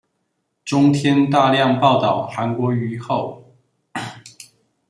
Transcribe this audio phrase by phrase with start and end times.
[0.65, 3.53] 中天大量報導韓國瑜後